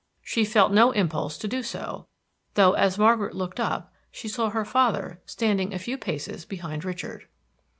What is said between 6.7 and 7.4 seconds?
Richard.